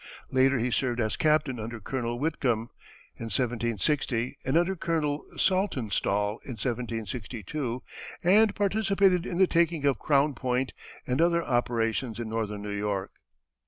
Later 0.31 0.57
he 0.57 0.71
served 0.71 0.99
as 0.99 1.15
captain 1.15 1.59
under 1.59 1.79
Colonel 1.79 2.17
Whitcomb, 2.17 2.71
in 3.17 3.25
1760, 3.25 4.35
and 4.43 4.57
under 4.57 4.75
Colonel 4.75 5.23
Saltonstall, 5.37 6.39
in 6.43 6.53
1762, 6.57 7.83
and 8.23 8.55
participated 8.55 9.27
in 9.27 9.37
the 9.37 9.45
taking 9.45 9.85
of 9.85 9.99
Crown 9.99 10.33
Point 10.33 10.73
and 11.05 11.21
other 11.21 11.43
operations 11.43 12.17
in 12.17 12.29
northern 12.29 12.63
New 12.63 12.71
York. 12.75 13.11